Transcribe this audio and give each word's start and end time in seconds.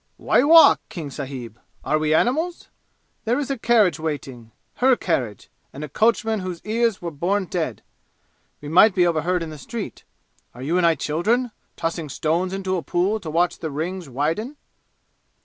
"Why 0.17 0.41
walk, 0.41 0.81
King 0.89 1.11
sahib? 1.11 1.59
Are 1.85 1.99
we 1.99 2.11
animals? 2.11 2.69
There 3.25 3.37
is 3.37 3.51
a 3.51 3.57
carriage 3.59 3.99
waiting 3.99 4.51
her 4.77 4.95
carriage 4.95 5.47
and 5.71 5.83
a 5.83 5.89
coachman 5.89 6.39
whose 6.39 6.59
ears 6.65 7.03
were 7.03 7.11
born 7.11 7.45
dead. 7.45 7.83
We 8.61 8.67
might 8.67 8.95
be 8.95 9.05
overheard 9.05 9.43
in 9.43 9.51
the 9.51 9.59
street. 9.59 10.03
Are 10.55 10.63
you 10.63 10.75
and 10.79 10.87
I 10.87 10.95
children, 10.95 11.51
tossing 11.75 12.09
stones 12.09 12.51
into 12.51 12.77
a 12.77 12.81
pool 12.81 13.19
to 13.19 13.29
watch 13.29 13.59
the 13.59 13.69
rings 13.69 14.09
widen!" 14.09 14.57